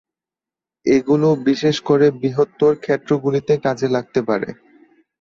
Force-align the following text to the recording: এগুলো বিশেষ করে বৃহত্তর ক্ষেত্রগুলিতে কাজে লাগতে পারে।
এগুলো 0.85 1.27
বিশেষ 1.47 1.75
করে 1.89 2.05
বৃহত্তর 2.19 2.71
ক্ষেত্রগুলিতে 2.83 3.53
কাজে 3.65 3.87
লাগতে 3.95 4.19
পারে। 4.29 4.49